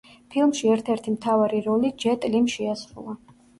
[0.35, 3.19] ფილმში ერთ-ერთი მთავარი როლი ჯეტ ლიმ შეასრულა.